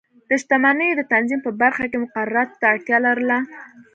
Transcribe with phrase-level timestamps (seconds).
[0.29, 3.37] د شتمنیو د تنظیم په برخه کې مقرراتو ته اړتیا لرله.